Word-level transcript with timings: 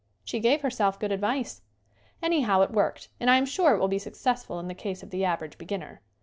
She 0.23 0.39
gave 0.39 0.61
herself 0.61 0.99
good 0.99 1.11
advice. 1.11 1.61
Anyhow 2.23 2.61
it 2.61 2.71
worked 2.71 3.09
and 3.19 3.29
I 3.29 3.35
am 3.37 3.45
sure 3.45 3.75
it 3.75 3.79
will 3.79 3.87
be 3.87 3.99
successful 3.99 4.59
in 4.59 4.67
the 4.67 4.73
case 4.73 5.03
of 5.03 5.11
the 5.11 5.23
average 5.25 5.59
beginner. 5.59 6.01